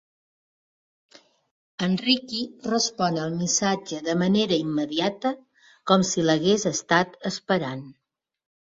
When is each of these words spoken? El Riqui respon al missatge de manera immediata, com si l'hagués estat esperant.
El 1.87 1.93
Riqui 2.05 2.39
respon 2.69 3.19
al 3.25 3.37
missatge 3.43 4.01
de 4.11 4.19
manera 4.25 4.61
immediata, 4.65 5.37
com 5.93 6.11
si 6.15 6.29
l'hagués 6.31 6.71
estat 6.75 7.19
esperant. 7.35 7.89